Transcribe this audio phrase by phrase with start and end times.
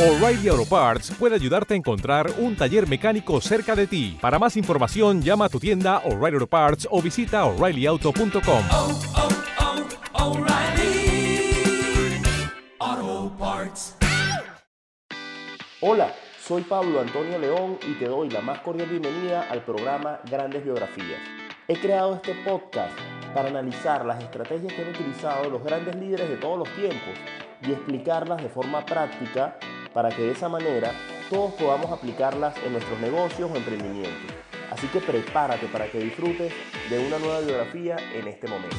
[0.00, 4.16] O'Reilly Auto Parts puede ayudarte a encontrar un taller mecánico cerca de ti.
[4.18, 8.64] Para más información, llama a tu tienda O'Reilly Auto Parts o visita oreillyauto.com.
[8.70, 9.00] oh,
[12.80, 13.98] oh, Parts.
[15.82, 20.64] Hola, soy Pablo Antonio León y te doy la más cordial bienvenida al programa Grandes
[20.64, 21.20] Biografías.
[21.68, 22.98] He creado este podcast
[23.34, 27.18] para analizar las estrategias que han utilizado los grandes líderes de todos los tiempos
[27.60, 29.58] y explicarlas de forma práctica
[29.92, 30.92] para que de esa manera
[31.28, 34.34] todos podamos aplicarlas en nuestros negocios o emprendimientos.
[34.70, 36.52] Así que prepárate para que disfrutes
[36.88, 38.76] de una nueva biografía en este momento.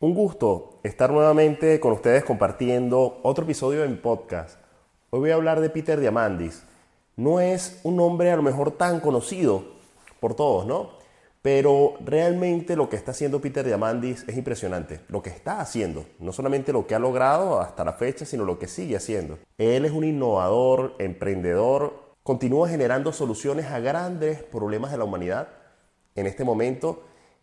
[0.00, 4.60] Un gusto estar nuevamente con ustedes compartiendo otro episodio en podcast.
[5.08, 6.64] Hoy voy a hablar de Peter Diamandis.
[7.16, 9.64] No es un nombre a lo mejor tan conocido
[10.20, 11.03] por todos, ¿no?
[11.44, 15.00] Pero realmente lo que está haciendo Peter Diamandis es impresionante.
[15.08, 18.58] Lo que está haciendo, no solamente lo que ha logrado hasta la fecha, sino lo
[18.58, 19.38] que sigue haciendo.
[19.58, 25.48] Él es un innovador, emprendedor, continúa generando soluciones a grandes problemas de la humanidad.
[26.14, 27.02] En este momento,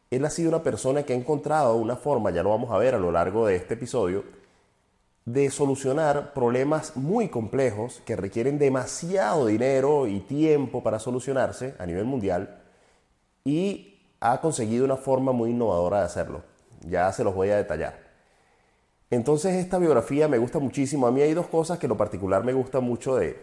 [0.10, 2.96] él ha sido una persona que ha encontrado una forma, ya lo vamos a ver
[2.96, 4.24] a lo largo de este episodio,
[5.26, 12.06] de solucionar problemas muy complejos que requieren demasiado dinero y tiempo para solucionarse a nivel
[12.06, 12.62] mundial
[13.44, 13.91] y
[14.22, 16.44] ha conseguido una forma muy innovadora de hacerlo.
[16.88, 17.96] Ya se los voy a detallar.
[19.10, 21.08] Entonces esta biografía me gusta muchísimo.
[21.08, 23.38] A mí hay dos cosas que en lo particular me gusta mucho de,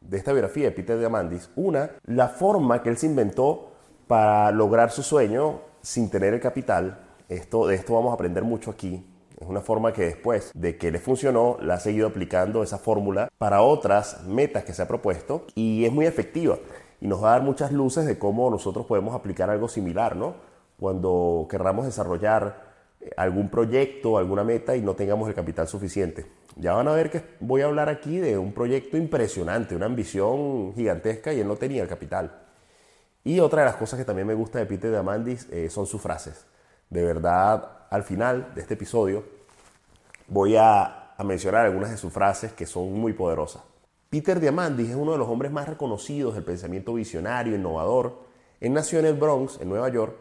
[0.00, 1.50] de esta biografía de Peter Diamandis.
[1.54, 3.72] Una, la forma que él se inventó
[4.08, 7.04] para lograr su sueño sin tener el capital.
[7.28, 9.06] Esto, de esto vamos a aprender mucho aquí.
[9.38, 13.28] Es una forma que después de que le funcionó, la ha seguido aplicando esa fórmula
[13.38, 16.58] para otras metas que se ha propuesto y es muy efectiva
[17.02, 20.36] y nos va a dar muchas luces de cómo nosotros podemos aplicar algo similar, ¿no?
[20.78, 22.62] Cuando querramos desarrollar
[23.00, 26.26] eh, algún proyecto, alguna meta y no tengamos el capital suficiente.
[26.54, 30.74] Ya van a ver que voy a hablar aquí de un proyecto impresionante, una ambición
[30.76, 32.40] gigantesca y él no tenía el capital.
[33.24, 36.00] Y otra de las cosas que también me gusta de Peter Diamandis eh, son sus
[36.00, 36.46] frases.
[36.88, 39.24] De verdad, al final de este episodio
[40.28, 43.71] voy a, a mencionar algunas de sus frases que son muy poderosas.
[44.12, 48.18] Peter Diamandis es uno de los hombres más reconocidos del pensamiento visionario, innovador.
[48.60, 50.18] Él nació en el Bronx, en Nueva York.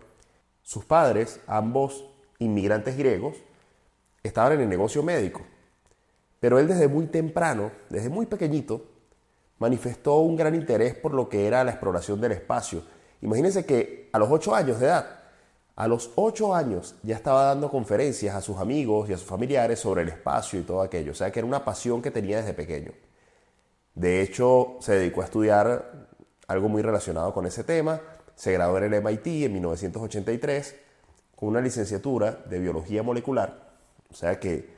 [0.61, 2.05] Sus padres, ambos
[2.39, 3.35] inmigrantes griegos,
[4.23, 5.41] estaban en el negocio médico.
[6.39, 8.85] Pero él desde muy temprano, desde muy pequeñito,
[9.59, 12.83] manifestó un gran interés por lo que era la exploración del espacio.
[13.21, 15.19] Imagínense que a los 8 años de edad,
[15.75, 19.79] a los 8 años ya estaba dando conferencias a sus amigos y a sus familiares
[19.79, 21.11] sobre el espacio y todo aquello.
[21.11, 22.93] O sea que era una pasión que tenía desde pequeño.
[23.95, 26.07] De hecho, se dedicó a estudiar
[26.47, 28.01] algo muy relacionado con ese tema.
[28.35, 30.75] Se graduó en el MIT en 1983
[31.35, 33.71] con una licenciatura de biología molecular.
[34.09, 34.69] O sea que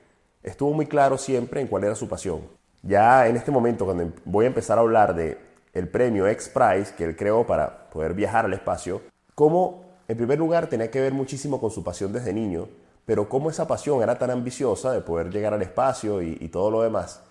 [0.42, 2.42] estuvo muy claro siempre en cuál era su pasión.
[2.82, 5.38] Ya en este momento, cuando voy a empezar a hablar de
[5.74, 9.02] el premio X Prize que él creó para poder viajar al espacio,
[9.36, 12.68] cómo en primer lugar tenía que ver muchísimo con su pasión desde niño,
[13.06, 16.70] pero cómo esa pasión era tan ambiciosa de poder llegar al espacio y, y todo
[16.70, 17.22] lo demás,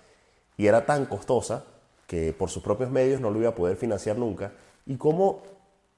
[0.56, 1.64] y era tan costosa
[2.12, 4.52] que por sus propios medios no lo iba a poder financiar nunca,
[4.84, 5.40] y cómo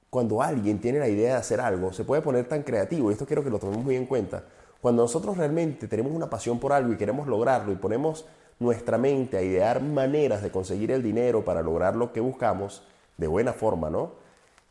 [0.09, 3.25] cuando alguien tiene la idea de hacer algo se puede poner tan creativo, y esto
[3.25, 4.45] quiero que lo tomemos muy en cuenta,
[4.79, 8.25] cuando nosotros realmente tenemos una pasión por algo y queremos lograrlo y ponemos
[8.59, 12.81] nuestra mente a idear maneras de conseguir el dinero para lograr lo que buscamos
[13.17, 14.13] de buena forma, ¿no?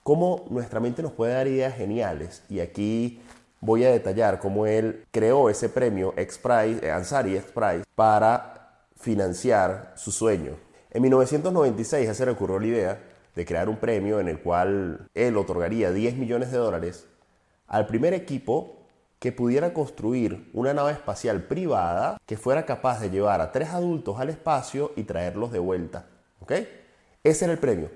[0.02, 2.42] Cómo nuestra mente nos puede dar ideas geniales.
[2.48, 3.20] Y aquí
[3.60, 8.86] voy a detallar cómo él creó ese premio X Prize, eh, Ansari X Prize para
[8.96, 10.63] financiar su sueño.
[10.94, 13.02] En 1996 a se le ocurrió la idea
[13.34, 17.08] de crear un premio en el cual él otorgaría 10 millones de dólares
[17.66, 18.76] al primer equipo
[19.18, 24.20] que pudiera construir una nave espacial privada que fuera capaz de llevar a tres adultos
[24.20, 26.06] al espacio y traerlos de vuelta.
[26.38, 26.52] ¿Ok?
[27.24, 27.90] Ese era el premio.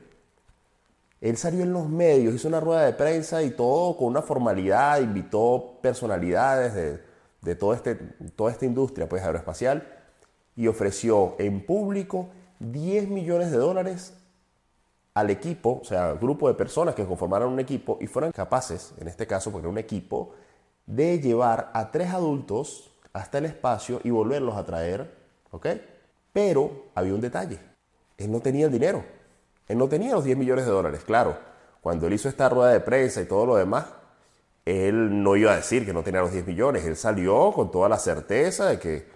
[1.20, 5.00] Él salió en los medios, hizo una rueda de prensa y todo con una formalidad,
[5.00, 7.94] invitó personalidades de, este,
[8.34, 9.86] toda esta industria pues, aeroespacial
[10.56, 14.14] y ofreció en público 10 millones de dólares
[15.14, 18.94] al equipo, o sea, al grupo de personas que conformaran un equipo y fueran capaces,
[18.98, 20.34] en este caso porque era un equipo,
[20.86, 25.12] de llevar a tres adultos hasta el espacio y volverlos a traer,
[25.50, 25.66] ¿ok?
[26.32, 27.58] Pero había un detalle,
[28.16, 29.04] él no tenía el dinero,
[29.66, 31.36] él no tenía los 10 millones de dólares, claro,
[31.80, 33.86] cuando él hizo esta rueda de prensa y todo lo demás,
[34.64, 37.88] él no iba a decir que no tenía los 10 millones, él salió con toda
[37.88, 39.08] la certeza de que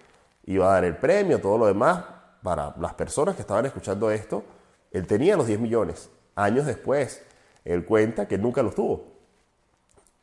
[0.45, 2.03] iba a dar el premio, todo lo demás,
[2.43, 4.43] para las personas que estaban escuchando esto,
[4.91, 6.09] él tenía los 10 millones.
[6.35, 7.23] Años después,
[7.65, 9.13] él cuenta que nunca los tuvo.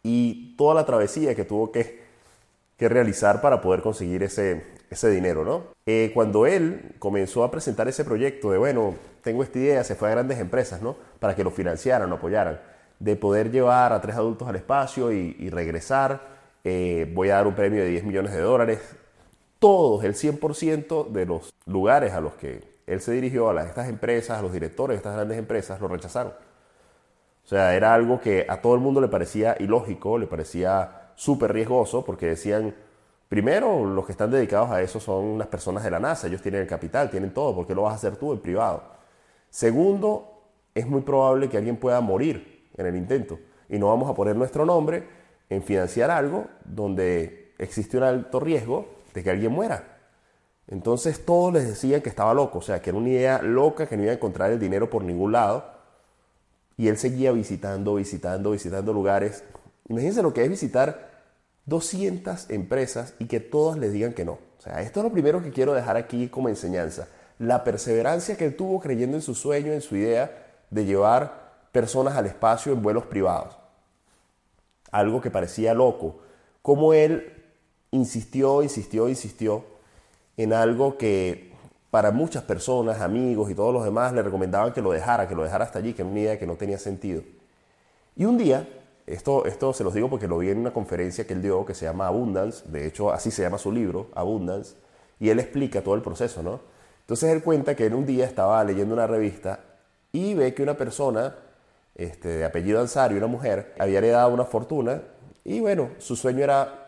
[0.02, 2.02] y toda la travesía que tuvo que,
[2.78, 5.64] que realizar para poder conseguir ese, ese dinero, ¿no?
[5.86, 10.08] Eh, cuando él comenzó a presentar ese proyecto de, bueno, tengo esta idea, se fue
[10.08, 10.96] a grandes empresas, ¿no?
[11.20, 12.60] Para que lo financiaran, lo apoyaran,
[12.98, 16.20] de poder llevar a tres adultos al espacio y, regresar,
[16.64, 18.80] eh, voy a dar un premio de 10 millones de dólares.
[19.60, 23.90] Todos, el 100% de los lugares a los que él se dirigió, a las, estas
[23.90, 26.32] empresas, a los directores de estas grandes empresas, lo rechazaron.
[27.44, 31.52] O sea, era algo que a todo el mundo le parecía ilógico, le parecía súper
[31.52, 32.74] riesgoso, porque decían,
[33.28, 36.62] primero, los que están dedicados a eso son las personas de la NASA, ellos tienen
[36.62, 38.82] el capital, tienen todo, ¿por qué lo vas a hacer tú en privado?
[39.50, 40.40] Segundo,
[40.74, 44.36] es muy probable que alguien pueda morir en el intento y no vamos a poner
[44.36, 45.06] nuestro nombre
[45.50, 49.98] en financiar algo donde existe un alto riesgo de que alguien muera.
[50.68, 53.96] Entonces todos les decían que estaba loco, o sea, que era una idea loca, que
[53.96, 55.80] no iba a encontrar el dinero por ningún lado
[56.80, 59.44] y él seguía visitando, visitando, visitando lugares.
[59.88, 61.10] Imagínense lo que es visitar
[61.66, 64.38] 200 empresas y que todas le digan que no.
[64.58, 67.08] O sea, esto es lo primero que quiero dejar aquí como enseñanza.
[67.38, 72.16] La perseverancia que él tuvo creyendo en su sueño, en su idea de llevar personas
[72.16, 73.58] al espacio en vuelos privados.
[74.90, 76.20] Algo que parecía loco.
[76.62, 77.39] Como él
[77.90, 79.64] insistió, insistió, insistió
[80.36, 81.50] en algo que
[81.90, 85.42] para muchas personas, amigos y todos los demás le recomendaban que lo dejara, que lo
[85.42, 87.22] dejara hasta allí, que era una idea que no tenía sentido.
[88.16, 88.68] Y un día,
[89.06, 91.74] esto, esto se los digo porque lo vi en una conferencia que él dio que
[91.74, 94.76] se llama Abundance, de hecho así se llama su libro, Abundance,
[95.18, 96.60] y él explica todo el proceso, ¿no?
[97.00, 99.60] Entonces él cuenta que en un día estaba leyendo una revista
[100.12, 101.34] y ve que una persona
[101.96, 105.02] este, de apellido Ansari, una mujer, había heredado una fortuna
[105.44, 106.79] y bueno, su sueño era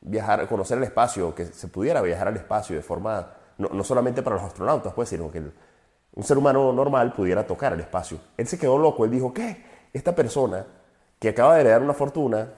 [0.00, 4.36] viajar, conocer el espacio, que se pudiera viajar al espacio de forma no, solamente para
[4.36, 5.42] los astronautas, pues, sino que
[6.12, 8.18] un ser humano normal pudiera tocar el espacio.
[8.36, 9.64] Él se quedó loco, él dijo, ¿qué?
[9.92, 10.66] Esta persona
[11.18, 12.48] que acaba de heredar una fortuna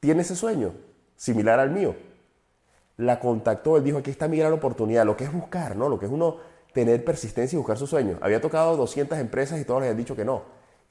[0.00, 0.72] tiene ese sueño,
[1.16, 1.94] similar al mío.
[2.96, 5.88] La contactó, él dijo, aquí está mi gran oportunidad, lo que es buscar, ¿no?
[5.88, 6.38] Lo que es uno
[6.72, 8.18] tener persistencia y buscar su sueño.
[8.22, 10.42] Había tocado 200 empresas y todos les han dicho que no.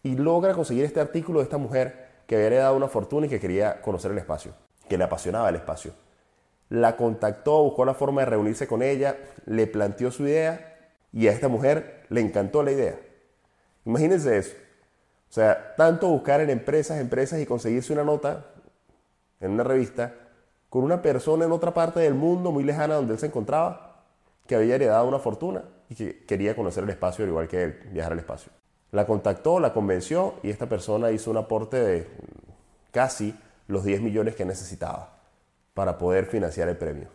[0.04, 3.40] Y logra conseguir este artículo de esta mujer que había heredado una fortuna y que
[3.40, 4.54] quería conocer el espacio,
[4.90, 5.94] que le apasionaba el espacio
[6.70, 10.78] la contactó, buscó la forma de reunirse con ella, le planteó su idea
[11.12, 13.00] y a esta mujer le encantó la idea.
[13.86, 14.56] Imagínense eso.
[15.30, 18.46] O sea, tanto buscar en empresas, empresas y conseguirse una nota
[19.40, 20.14] en una revista
[20.70, 24.06] con una persona en otra parte del mundo muy lejana donde él se encontraba,
[24.46, 27.80] que había heredado una fortuna y que quería conocer el espacio al igual que él,
[27.92, 28.52] viajar al espacio.
[28.92, 32.08] La contactó, la convenció y esta persona hizo un aporte de
[32.92, 33.36] casi
[33.70, 35.22] los 10 millones que necesitaba
[35.76, 37.08] para poder financiar el premio.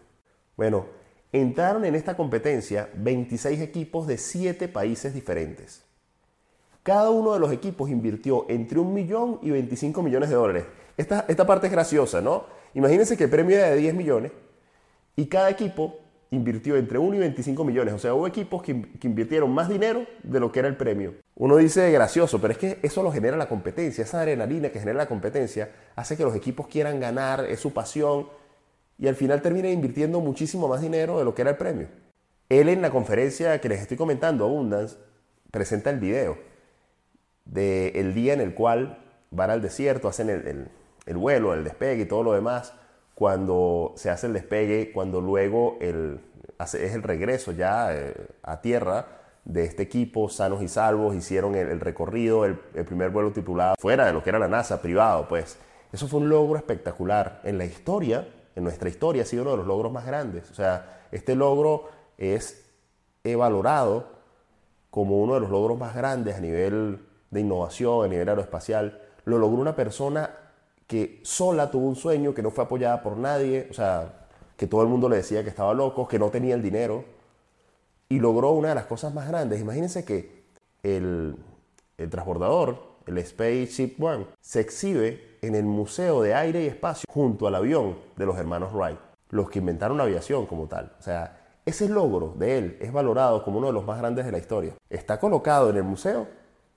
[0.57, 0.87] Bueno,
[1.33, 5.83] entraron en esta competencia 26 equipos de 7 países diferentes.
[6.85, 10.65] Cada uno de los equipos invirtió entre un millón y 25 millones de dólares.
[10.97, 12.45] Esta, esta parte es graciosa, ¿no?
[12.75, 14.31] Imagínense que el premio era de 10 millones
[15.17, 15.99] y cada equipo
[16.35, 17.95] invirtió entre 1 y 25 millones.
[17.95, 18.73] O sea, hubo equipos que,
[19.03, 21.15] invirtieron más dinero de lo que era el premio.
[21.37, 24.05] Uno dice gracioso, pero es que eso lo genera la competencia.
[24.05, 28.29] Esa adrenalina que genera la competencia hace que los equipos quieran ganar, es su pasión
[28.99, 31.89] y al final termina invirtiendo muchísimo más dinero de lo que era el premio.
[32.49, 34.97] Él en la conferencia que les estoy comentando, Abundance,
[35.51, 36.39] presenta el video
[37.45, 38.99] del día en el cual
[39.31, 42.75] van al desierto, hacen el, vuelo, el despegue y todo lo demás,
[43.15, 46.21] cuando se hace el despegue, cuando luego el,
[46.59, 49.07] es el regreso ya eh, a tierra
[49.45, 54.07] de este equipo, sanos y salvos, hicieron el, recorrido, el, el, primer vuelo titulado fuera
[54.07, 55.59] de lo que era la NASA, privado, pues.
[55.93, 59.57] Eso fue un logro espectacular en la historia en nuestra historia ha sido uno de
[59.59, 60.51] los logros más grandes.
[60.51, 62.65] O sea, este logro es
[63.37, 64.13] valorado
[64.91, 67.01] como uno de los logros más grandes a nivel
[67.31, 69.01] de innovación, a nivel aeroespacial.
[69.25, 70.31] Lo logró una persona
[70.87, 74.27] que sola tuvo un sueño, que no fue apoyada por nadie, o sea,
[74.57, 77.05] que todo el mundo le decía que estaba loco, que no tenía el dinero,
[78.09, 79.61] y logró una de las cosas más grandes.
[79.61, 80.45] Imagínense que
[80.83, 81.37] el,
[81.97, 87.47] el transbordador, el Spaceship One, se exhibe en el Museo de Aire y Espacio junto
[87.47, 88.99] al avión de los hermanos Wright,
[89.31, 90.93] los que inventaron la aviación como tal.
[90.99, 94.33] O sea, ese logro de él es valorado como uno de los más grandes de
[94.33, 94.75] la historia.
[94.91, 96.27] Está colocado en el museo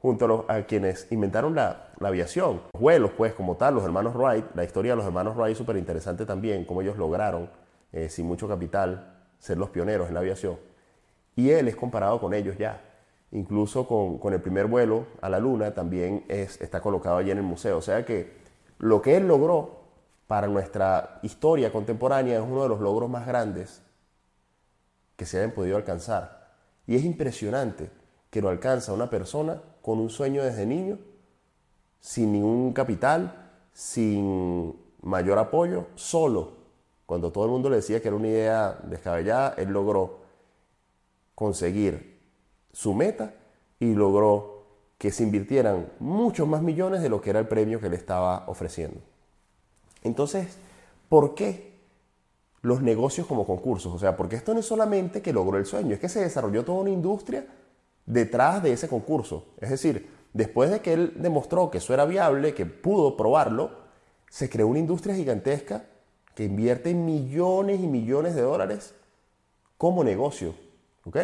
[0.07, 2.61] junto a, quienes inventaron la, aviación.
[2.71, 5.57] Los vuelos, pues, como tal, los hermanos Wright, la historia de los hermanos Wright es
[5.57, 7.49] súper interesante también, cómo ellos lograron,
[7.91, 10.57] eh, sin mucho capital, ser los pioneros en la aviación.
[11.35, 12.81] Y él es comparado con ellos ya.
[13.31, 17.43] Incluso con, el primer vuelo a la luna también es, está colocado allí en el
[17.43, 17.77] museo.
[17.77, 18.37] O sea que
[18.79, 19.81] lo que él logró
[20.25, 23.81] para nuestra historia contemporánea es uno de los logros más grandes
[25.17, 26.47] que se hayan podido alcanzar.
[26.85, 27.89] Y es impresionante
[28.29, 30.99] que lo alcanza una persona con un sueño desde niño,
[32.01, 36.57] sin ningún capital, sin mayor apoyo, solo.
[37.05, 40.17] Cuando todo el mundo le decía que era una idea descabellada, él logró
[41.35, 42.19] conseguir
[42.73, 43.33] su meta
[43.79, 44.65] y logró
[44.97, 48.43] que se invirtieran muchos más millones de lo que era el premio que le estaba
[48.47, 48.99] ofreciendo.
[50.03, 50.57] Entonces,
[51.07, 51.77] ¿por qué
[52.61, 53.93] los negocios como concursos?
[53.93, 56.65] O sea, porque esto no es solamente que logró el sueño, es que se desarrolló
[56.65, 57.47] toda una industria
[58.07, 59.45] detrás de ese concurso.
[59.59, 63.69] Es decir, después de que él demostró que eso era viable, que pudo probarlo,
[64.29, 65.85] se creó una industria gigantesca
[66.33, 68.95] que invierte millones y millones de dólares
[69.77, 70.55] como negocio.
[71.05, 71.17] ¿Ok?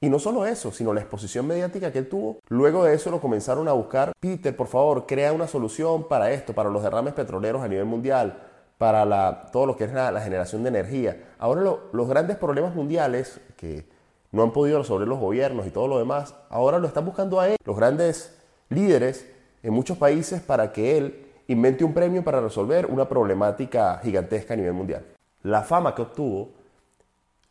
[0.00, 2.38] Y no solo eso, sino la exposición mediática que él tuvo.
[2.48, 4.12] Luego de eso lo comenzaron a buscar.
[4.18, 8.42] Peter, por favor, crea una solución para esto, para los derrames petroleros a nivel mundial,
[8.78, 11.34] para la, todo lo que es la, generación de energía.
[11.38, 13.91] Ahora los grandes problemas mundiales que
[14.32, 17.48] no han podido resolver los gobiernos y todo lo demás, ahora lo están buscando a
[17.48, 18.36] él, los grandes
[18.70, 19.26] líderes
[19.62, 24.56] en muchos países para que él invente un premio para resolver una problemática gigantesca a
[24.56, 25.04] nivel mundial.
[25.42, 26.50] La fama que obtuvo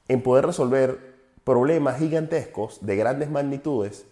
[0.08, 1.12] en poder resolver
[1.44, 4.06] problemas gigantescos de grandes magnitudes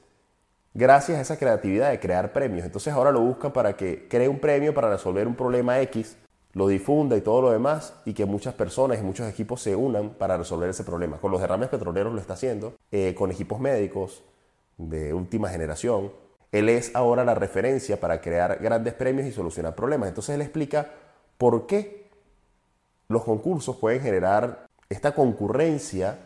[0.73, 2.65] gracias a esa creatividad de crear premios.
[2.65, 6.17] Entonces ahora lo busca para que cree un premio para resolver un problema X,
[6.53, 10.11] lo difunda y todo lo demás y que muchas personas y muchos equipos se unan
[10.11, 11.17] para resolver ese problema.
[11.17, 14.23] Con los derrames petroleros lo está haciendo, eh, con equipos médicos
[14.77, 16.11] de última generación.
[16.51, 20.09] Él es ahora la referencia para crear grandes premios y solucionar problemas.
[20.09, 20.89] Entonces él explica
[21.37, 22.09] por qué
[23.07, 26.17] los concursos pueden generar esta concurrencia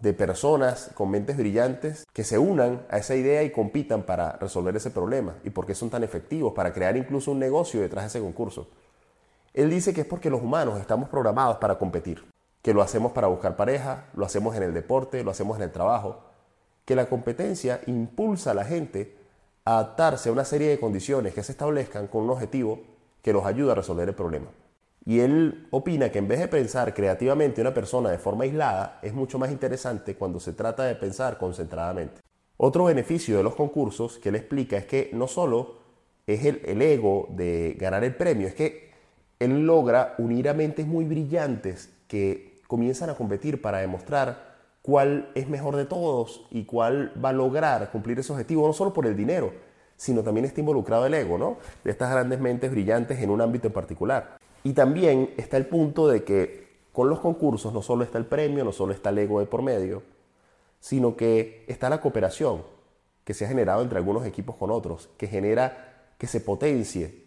[0.00, 4.74] de personas con mentes brillantes que se unan a esa idea y compitan para resolver
[4.76, 8.08] ese problema y por qué son tan efectivos para crear incluso un negocio detrás de
[8.08, 8.68] ese concurso.
[9.54, 12.24] Él dice que es porque los humanos estamos programados para competir,
[12.62, 15.72] que lo hacemos para buscar pareja, lo hacemos en el deporte, lo hacemos en el
[15.72, 16.20] trabajo,
[16.84, 19.16] que la competencia impulsa a la gente
[19.64, 22.80] a adaptarse a una serie de condiciones que se establezcan con un objetivo
[23.22, 24.46] que los ayuda a resolver el problema.
[25.04, 29.14] Y él opina que en vez de pensar creativamente una persona de forma aislada, es
[29.14, 32.20] mucho más interesante cuando se trata de pensar concentradamente.
[32.56, 35.76] Otro beneficio de los concursos que él explica es que no solo
[36.26, 38.89] es el, ego de ganar el premio, es que
[39.40, 44.50] él logra unir a mentes muy brillantes que comienzan a competir para demostrar
[44.82, 48.92] cuál es mejor de todos y cuál va a lograr cumplir ese objetivo, no solo
[48.92, 49.52] por el dinero,
[49.96, 51.56] sino también está involucrado el ego, ¿no?
[51.84, 54.38] De estas grandes mentes brillantes en un ámbito en particular.
[54.62, 58.64] Y también está el punto de que con los concursos no solo está el premio,
[58.64, 60.02] no solo está el ego de por medio,
[60.80, 62.62] sino que está la cooperación
[63.24, 67.26] que se ha generado entre algunos equipos con otros, que genera que se potencie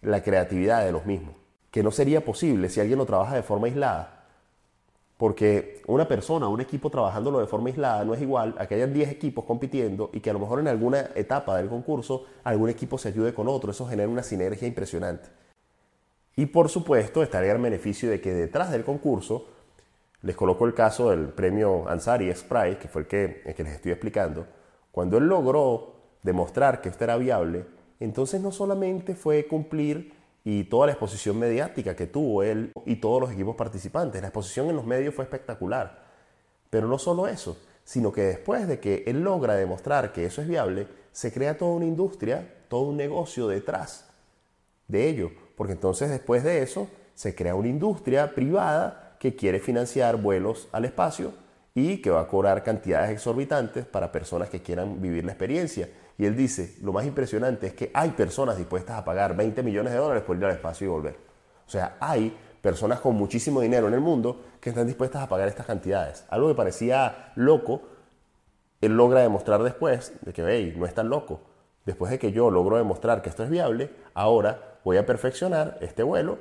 [0.00, 1.34] la creatividad de los mismos,
[1.72, 4.26] que no sería posible si alguien lo trabaja de forma aislada,
[5.16, 8.92] porque una persona, un equipo trabajándolo de forma aislada no es igual a que hayan
[8.92, 12.98] 10 equipos compitiendo y que a lo mejor en alguna etapa del concurso algún equipo
[12.98, 15.28] se ayude con otro, eso genera una sinergia impresionante.
[16.36, 19.46] Y por supuesto estaría el beneficio de que detrás del concurso,
[20.20, 23.72] les coloco el caso del premio Ansari Prize, que fue el que, el que les
[23.74, 24.46] estoy explicando,
[24.90, 27.64] cuando él logró demostrar que esto era viable,
[27.98, 33.20] entonces no solamente fue cumplir y toda la exposición mediática que tuvo él y todos
[33.20, 36.04] los equipos participantes, la exposición en los medios fue espectacular,
[36.70, 40.48] pero no solo eso, sino que después de que él logra demostrar que eso es
[40.48, 44.08] viable, se crea toda una industria, todo un negocio detrás
[44.88, 50.16] de ello, porque entonces después de eso se crea una industria privada que quiere financiar
[50.16, 51.32] vuelos al espacio
[51.74, 55.88] y que va a cobrar cantidades exorbitantes para personas que quieran vivir la experiencia.
[56.18, 59.92] Y él dice, lo más impresionante es que hay personas dispuestas a pagar 20 millones
[59.92, 61.16] de dólares por ir al espacio y volver.
[61.66, 65.48] O sea, hay personas con muchísimo dinero en el mundo que están dispuestas a pagar
[65.48, 66.24] estas cantidades.
[66.28, 67.82] Algo que parecía loco,
[68.80, 71.40] él logra demostrar después de que, hey, no es tan loco.
[71.84, 76.02] Después de que yo logro demostrar que esto es viable, ahora voy a perfeccionar este
[76.02, 76.38] vuelo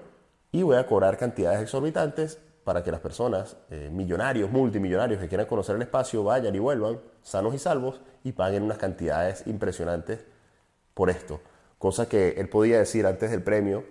[0.52, 5.48] y voy a cobrar cantidades exorbitantes para que las personas, eh, millonarios, multimillonarios que quieran
[5.48, 10.24] conocer el espacio, vayan y vuelvan sanos y salvos y paguen unas cantidades impresionantes
[10.94, 11.40] por esto.
[11.80, 13.84] Cosa que él podía decir antes del premio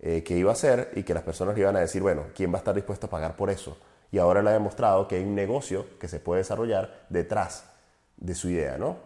[0.00, 2.50] eh, que iba a hacer y que las personas le iban a decir, bueno, ¿quién
[2.52, 3.78] va a estar dispuesto a pagar por eso?
[4.10, 7.70] Y ahora le ha demostrado que hay un negocio que se puede desarrollar detrás
[8.16, 8.96] de su idea, ¿no?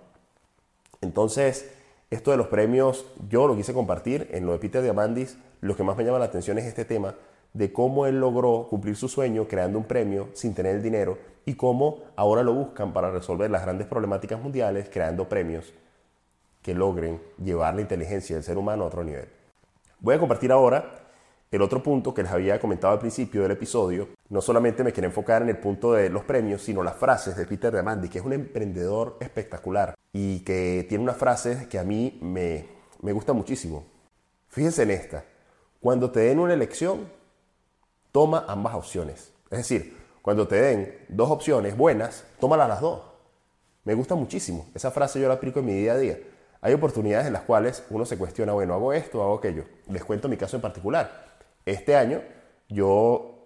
[1.01, 1.71] Entonces,
[2.11, 5.37] esto de los premios, yo lo quise compartir en lo de Peter Diamandis.
[5.61, 7.15] Lo que más me llama la atención es este tema
[7.53, 11.55] de cómo él logró cumplir su sueño creando un premio sin tener el dinero y
[11.55, 15.73] cómo ahora lo buscan para resolver las grandes problemáticas mundiales creando premios
[16.63, 19.29] que logren llevar la inteligencia del ser humano a otro nivel.
[20.01, 21.01] Voy a compartir ahora
[21.51, 25.09] el otro punto que les había comentado al principio del episodio, no solamente me quiero
[25.09, 28.25] enfocar en el punto de los premios, sino las frases de Peter Diamandis, que es
[28.25, 32.67] un emprendedor espectacular y que tiene unas frases que a mí me,
[33.03, 33.85] me gustan muchísimo.
[34.49, 35.25] Fíjense en esta.
[35.81, 37.09] Cuando te den una elección,
[38.13, 39.33] toma ambas opciones.
[39.51, 43.03] Es decir, cuando te den dos opciones buenas, tómalas las dos.
[43.85, 44.67] Me gusta muchísimo.
[44.75, 46.19] Esa frase yo la aplico en mi día a día.
[46.61, 49.65] Hay oportunidades en las cuales uno se cuestiona, bueno, hago esto, hago aquello.
[49.89, 51.39] Les cuento mi caso en particular.
[51.65, 52.21] Este año
[52.69, 53.41] yo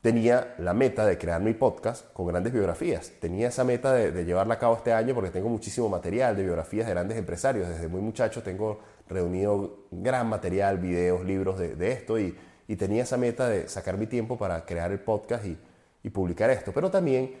[0.00, 3.12] tenía la meta de crear mi podcast con grandes biografías.
[3.20, 6.86] Tenía esa meta de, llevarla a cabo este año porque tengo muchísimo material de biografías
[6.86, 7.68] de grandes empresarios.
[7.68, 12.36] Desde muy muchacho tengo reunido gran material, videos, libros de, esto y,
[12.76, 15.58] tenía esa meta de sacar mi tiempo para crear el podcast y,
[16.02, 16.72] y publicar esto.
[16.72, 17.34] Pero también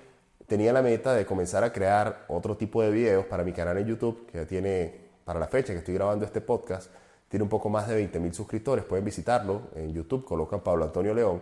[0.46, 3.86] tenía la meta de comenzar a crear otro tipo de videos para mi canal en
[3.86, 6.90] YouTube, que ya tiene, para la fecha que estoy grabando este podcast,
[7.28, 8.84] tiene un poco más de 20 mil suscriptores.
[8.84, 11.40] Pueden visitarlo en YouTube, colocan Pablo Antonio León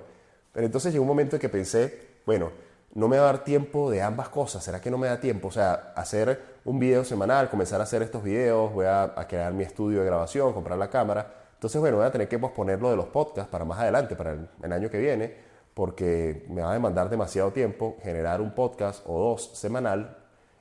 [0.53, 2.51] pero entonces llegó un momento en que pensé, bueno,
[2.95, 4.65] no me va a dar tiempo de ambas cosas.
[4.65, 5.49] ¿Será que no me da tiempo?
[5.49, 9.63] O sea, hacer un video semanal, comenzar a hacer estos videos, voy a, crear mi
[9.63, 11.35] estudio de grabación, comprar la cámara.
[11.61, 14.73] Entonces, bueno, voy a tener que posponerlo de los podcasts para más adelante, para el,
[14.73, 15.37] año que viene,
[15.75, 20.17] porque me va a demandar demasiado tiempo generar un podcast o dos semanal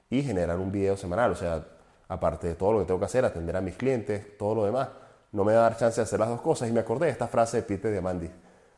[0.10, 1.32] y generar un video semanal.
[1.32, 1.65] O sea,
[2.10, 4.89] aparte de todo lo que tengo que hacer, atender a mis clientes, todo lo demás,
[5.32, 6.68] no me va a dar chance de hacer las dos cosas.
[6.68, 8.32] Y me acordé de esta frase de Peter Diamandis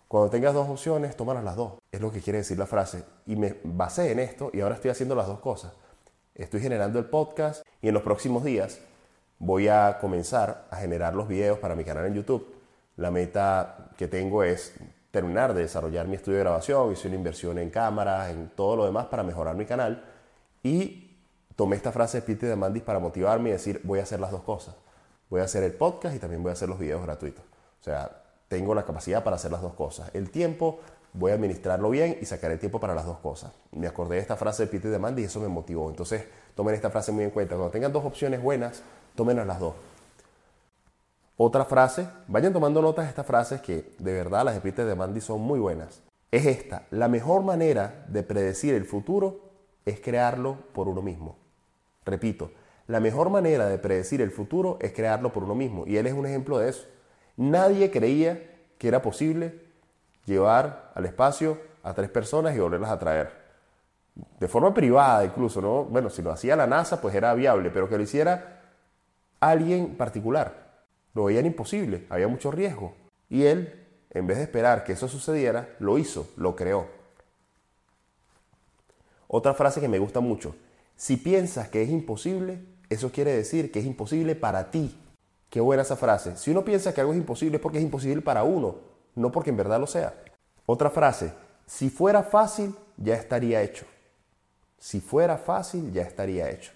[0.08, 1.80] cuando tengas dos opciones, tómalas las dos.
[1.92, 3.04] Es lo que quiere decir la frase.
[3.26, 5.74] Y me basé en esto y ahora estoy haciendo las dos cosas.
[6.36, 8.80] Estoy generando el podcast y en los próximos días
[9.42, 12.48] voy a comenzar a generar los videos para mi canal en YouTube.
[12.98, 14.76] La meta que tengo es
[15.10, 18.86] terminar de desarrollar mi estudio de grabación, hice una inversión en cámaras, en todo lo
[18.86, 20.06] demás para mejorar mi canal
[20.62, 21.18] y
[21.56, 24.44] tomé esta frase de Peter Mandis para motivarme y decir voy a hacer las dos
[24.44, 24.76] cosas.
[25.28, 27.44] Voy a hacer el podcast y también voy a hacer los videos gratuitos.
[27.44, 30.12] O sea, tengo la capacidad para hacer las dos cosas.
[30.14, 30.82] El tiempo
[31.14, 33.54] voy a administrarlo bien y sacar el tiempo para las dos cosas.
[33.72, 35.90] Me acordé de esta frase de Peter Demandi y eso me motivó.
[35.90, 37.56] Entonces, tomen esta frase muy en cuenta.
[37.56, 38.84] Cuando tengan dos opciones buenas,
[39.16, 39.74] tomen las dos.
[41.38, 45.22] Otra frase, vayan tomando notas de estas frases que de verdad las de Peter Demandi
[45.22, 46.02] son muy buenas.
[46.30, 49.40] Es esta, la mejor manera de predecir el futuro
[49.86, 51.36] es crearlo por uno mismo.
[52.06, 52.52] Repito,
[52.88, 55.84] la mejor manera de predecir el futuro es crearlo por uno mismo.
[55.88, 56.86] Y él es un ejemplo de eso.
[57.38, 58.40] Nadie creía
[58.78, 59.62] que era posible
[60.26, 63.32] llevar al espacio a tres personas y volverlas a traer.
[64.40, 65.86] De forma privada incluso, ¿no?
[65.86, 68.61] Bueno, si lo hacía la NASA, pues era viable, pero que lo hiciera
[69.42, 70.86] alguien particular.
[71.14, 72.94] Lo veían imposible, había mucho riesgo.
[73.30, 76.88] Y él, en vez de esperar que eso sucediera, lo hizo, lo creó.
[79.28, 80.56] Otra frase que me gusta mucho,
[80.96, 84.98] si piensas que es imposible, eso quiere decir que es imposible para ti.
[85.50, 86.38] Qué buena esa frase.
[86.38, 88.76] Si uno piensa que algo es imposible es porque es imposible para uno,
[89.16, 90.14] no porque en verdad lo sea.
[90.66, 91.34] Otra frase,
[91.66, 93.86] si fuera fácil, ya estaría hecho.
[94.78, 96.72] Si fuera fácil, ya estaría hecho.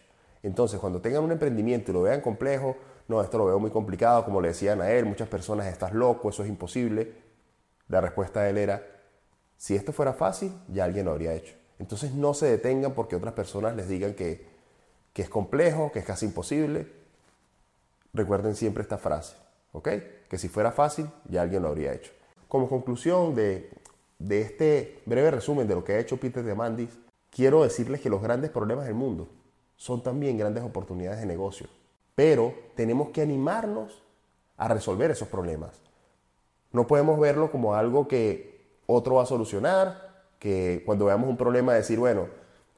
[0.45, 2.77] Entonces, cuando tengan un emprendimiento y lo vean complejo,
[3.07, 6.29] no, esto lo veo muy complicado, como le decían a él, muchas personas, estás loco,
[6.29, 7.13] eso es imposible.
[7.87, 8.83] La respuesta de él era,
[9.57, 11.55] si esto fuera fácil, ya alguien lo habría hecho.
[11.79, 14.47] Entonces no se detengan porque otras personas les digan que,
[15.13, 16.87] que es complejo, que es casi imposible
[18.15, 19.35] recuerden siempre esta frase,
[19.73, 19.89] ¿ok?
[20.29, 22.11] Que si fuera fácil, ya alguien lo habría hecho.
[22.47, 23.69] Como conclusión de,
[24.29, 26.91] este breve resumen de lo que ha hecho Peter Diamandis,
[27.29, 29.27] quiero decirles que los grandes problemas del mundo
[29.75, 31.67] son también grandes oportunidades de negocio.
[32.15, 34.01] Pero tenemos que animarnos
[34.57, 35.81] a resolver esos problemas.
[36.71, 40.05] No podemos verlo como algo que otro va a solucionar,
[40.39, 42.27] que cuando veamos un problema decir, bueno,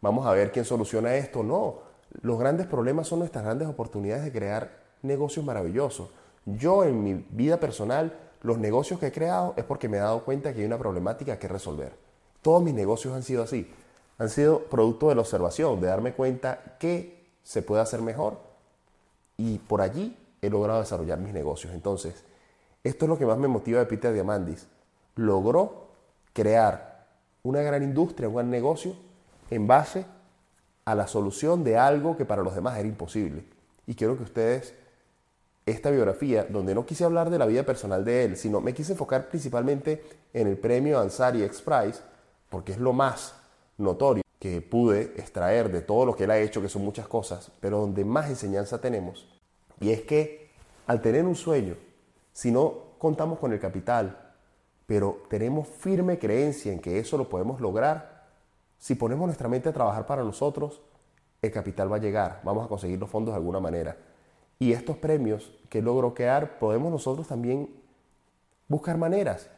[0.02, 1.44] vamos a ver quién soluciona esto.
[1.44, 1.80] No,
[2.22, 6.10] los grandes problemas son nuestras grandes oportunidades de crear negocios maravillosos.
[6.46, 10.24] Yo en mi vida personal, los negocios que he creado es porque me he dado
[10.24, 11.94] cuenta que hay una problemática que resolver.
[12.42, 13.70] Todos mis negocios han sido así.
[14.18, 18.40] Han sido producto de la observación, de darme cuenta que se puede hacer mejor
[19.38, 21.74] y por allí he logrado desarrollar mis negocios.
[21.74, 22.24] Entonces,
[22.84, 24.68] esto es lo que más me motiva de Peter Diamandis.
[25.16, 25.88] Logró
[26.34, 27.06] crear
[27.44, 28.96] una gran industria, un gran negocio
[29.50, 30.06] en base
[30.86, 33.46] a la solución de algo que para los demás era imposible.
[33.86, 34.74] Y quiero que ustedes
[35.66, 38.94] esta biografía, donde no quise hablar de la vida personal de él, sino me quise
[38.94, 40.02] enfocar principalmente
[40.34, 42.02] en el premio Ansari X Prize,
[42.50, 43.34] porque es lo más
[43.78, 47.52] notorio que pude extraer de todo lo que él ha hecho, que son muchas cosas,
[47.60, 49.28] pero donde más enseñanza tenemos.
[49.80, 50.52] Y es que
[50.86, 51.76] al tener un sueño,
[52.34, 54.34] si no contamos con el capital,
[54.86, 58.28] pero tenemos firme creencia en que eso lo podemos lograr,
[58.78, 60.82] si ponemos nuestra mente a trabajar para nosotros,
[61.42, 63.98] el capital va a llegar, vamos a conseguir los fondos de alguna manera.
[64.60, 67.70] Y estos premios que logro crear, podemos nosotros también
[68.68, 69.50] buscar maneras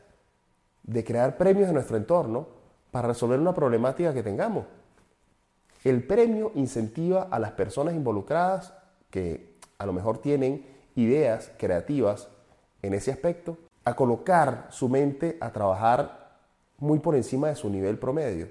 [0.84, 2.59] de crear premios en nuestro entorno
[2.92, 4.66] para resolver una problemática que tengamos.
[5.84, 8.74] El premio incentiva a las personas involucradas
[9.10, 12.28] que a lo mejor tienen ideas creativas
[12.82, 16.38] en ese aspecto, a colocar su mente a trabajar
[16.78, 18.48] muy por encima de su nivel promedio,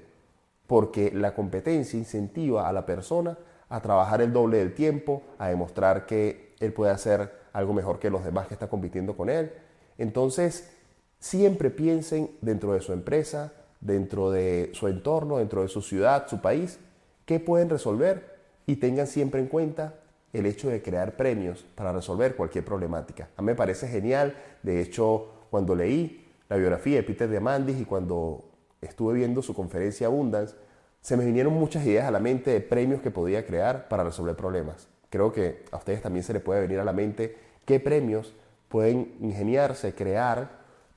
[0.66, 6.06] porque la competencia incentiva a la persona a trabajar el doble del tiempo, a demostrar
[6.06, 9.52] que él puede hacer algo mejor que los demás que están compitiendo con él.
[9.98, 10.70] Entonces,
[11.18, 16.40] siempre piensen dentro de su empresa, dentro de su entorno, dentro de su ciudad, su
[16.40, 16.78] país,
[17.24, 19.94] qué pueden resolver y tengan siempre en cuenta
[20.32, 23.28] el hecho de crear premios para resolver cualquier problemática.
[23.36, 27.84] A mí me parece genial, de hecho, cuando leí la biografía de Peter Diamandis y
[27.84, 28.44] cuando
[28.80, 30.54] estuve viendo su conferencia Abundance,
[31.00, 34.36] se me vinieron muchas ideas a la mente de premios que podía crear para resolver
[34.36, 34.88] problemas.
[35.10, 38.34] Creo que a ustedes también se les puede venir a la mente qué premios
[38.68, 40.50] pueden ingeniarse, crear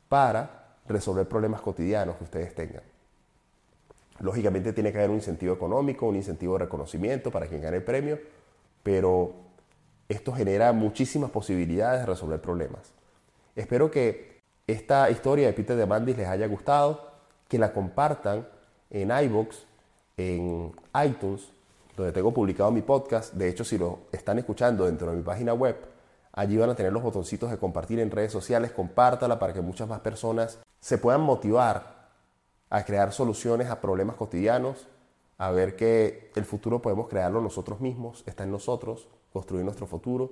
[0.10, 0.61] para
[0.92, 2.84] resolver problemas cotidianos que ustedes tengan.
[4.20, 7.84] Lógicamente tiene que haber un incentivo económico, un incentivo de reconocimiento para quien gane el
[7.84, 8.20] premio,
[8.84, 9.34] pero
[10.10, 12.92] esto genera muchísimas posibilidades de resolver problemas.
[13.56, 17.12] Espero que esta historia de Peter Diamandis les haya gustado,
[17.48, 18.48] que la compartan
[18.90, 19.66] en iBox,
[20.18, 20.72] en
[21.04, 21.50] iTunes,
[21.98, 23.34] donde tengo publicado mi podcast.
[23.34, 25.78] De hecho, si lo están escuchando dentro de mi página web,
[26.34, 28.72] allí van a tener los botoncitos de compartir en redes sociales.
[28.72, 32.10] Compártala para que muchas más personas se puedan motivar
[32.70, 34.88] a crear soluciones a problemas cotidianos,
[35.38, 40.32] a ver que el futuro podemos crearlo nosotros mismos, está en nosotros, construir nuestro futuro.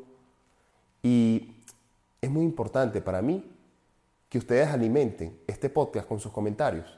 [1.01, 1.63] Y
[2.21, 3.55] es muy importante para mí
[4.27, 6.97] que ustedes alimenten este podcast con sus comentarios.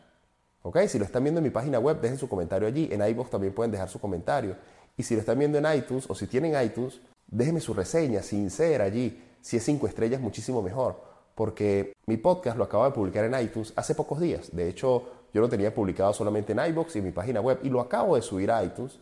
[0.63, 0.79] ¿Ok?
[0.87, 2.89] Si lo están viendo en mi página web, dejen su comentario allí.
[2.91, 4.55] En iVoox también pueden dejar su comentario.
[4.95, 8.85] Y si lo están viendo en iTunes o si tienen iTunes, déjenme su reseña sincera
[8.85, 9.23] allí.
[9.41, 11.10] Si es cinco estrellas, muchísimo mejor.
[11.35, 14.55] Porque mi podcast lo acabo de publicar en iTunes hace pocos días.
[14.55, 17.69] De hecho, yo lo tenía publicado solamente en iVoox y en mi página web y
[17.69, 18.99] lo acabo de subir a iTunes.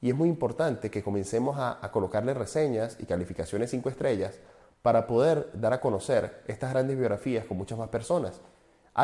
[0.00, 4.38] Y es muy importante que comencemos a, a colocarle reseñas y calificaciones cinco estrellas
[4.82, 8.40] para poder dar a conocer estas grandes biografías con muchas más personas.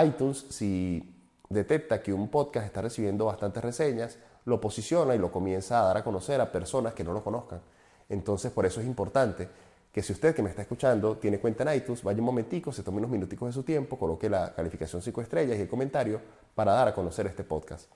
[0.04, 1.16] iTunes, si
[1.48, 5.96] detecta que un podcast está recibiendo bastantes reseñas, lo posiciona y lo comienza a dar
[5.96, 7.61] a conocer a personas que no lo conozcan.
[8.09, 9.48] Entonces, por eso es importante
[9.92, 12.83] que si usted que me está escuchando tiene cuenta en iTunes, vaya un momentico, se
[12.83, 16.20] tome unos minuticos de su tiempo, coloque la calificación 5 estrellas y el comentario
[16.55, 17.90] para dar a conocer este podcast.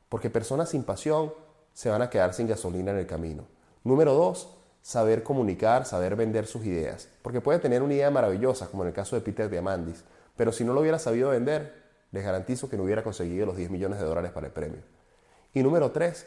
[0.09, 1.35] porque personas sin pasión
[1.75, 3.45] se van a quedar sin gasolina en el camino.
[3.85, 4.49] Número dos,
[4.81, 8.95] saber comunicar, saber vender sus ideas, porque puede tener una idea maravillosa, como en el
[8.95, 10.05] caso de Peter Diamandis,
[10.37, 13.71] pero si no lo hubiera sabido vender, les garantizo que no hubiera conseguido los 10
[13.71, 14.81] millones de dólares para el premio.
[15.53, 16.27] Y número tres,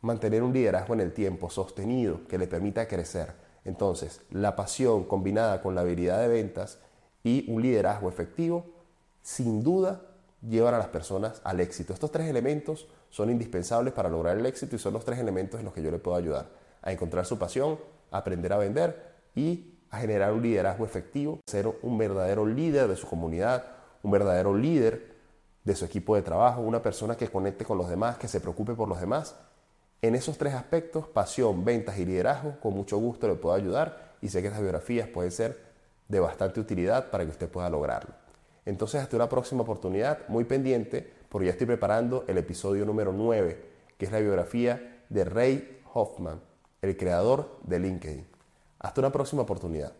[0.00, 3.34] mantener un liderazgo en el tiempo sostenido que le permita crecer.
[3.64, 6.80] Entonces, la pasión combinada con la habilidad de ventas
[7.24, 8.66] y un liderazgo efectivo,
[9.22, 10.02] sin duda,
[10.46, 11.92] llevan a las personas al éxito.
[11.92, 15.64] Estos tres elementos son indispensables para lograr el éxito y son los tres elementos en
[15.64, 16.48] los que yo le puedo ayudar.
[16.82, 17.78] A encontrar su pasión,
[18.10, 23.06] aprender a vender y a generar un liderazgo efectivo, ser un verdadero líder de su
[23.06, 23.66] comunidad,
[24.02, 25.12] un verdadero líder
[25.64, 28.74] de su equipo de trabajo, una persona que conecte con los demás, que se preocupe
[28.74, 29.36] por los demás.
[30.00, 34.28] En esos tres aspectos, pasión, ventas y liderazgo, con mucho gusto le puedo ayudar y
[34.28, 35.71] sé que estas biografías pueden ser
[36.12, 38.14] de bastante utilidad para que usted pueda lograrlo.
[38.66, 43.64] Entonces, hasta una próxima oportunidad, muy pendiente, porque ya estoy preparando el episodio número 9,
[43.96, 46.38] que es la biografía de Ray Hoffman,
[46.82, 48.26] el creador de LinkedIn.
[48.78, 49.94] Hasta una próxima oportunidad.